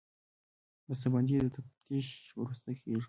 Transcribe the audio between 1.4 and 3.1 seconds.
د تفتیش وروسته کېږي.